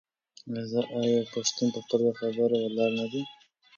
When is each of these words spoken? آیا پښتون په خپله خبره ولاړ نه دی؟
آیا 0.99 1.19
پښتون 1.33 1.67
په 1.73 1.79
خپله 1.83 2.09
خبره 2.19 2.57
ولاړ 2.61 2.89
نه 2.99 3.05
دی؟ 3.11 3.21